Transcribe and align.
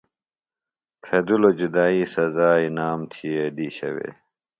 پھیدِلوۡ 1.03 1.55
جدائی 1.59 2.01
سزا 2.15 2.49
انعام 2.65 2.99
تھیئے 3.11 3.43
دیشہ 3.57 3.89
وے۔ 3.95 4.09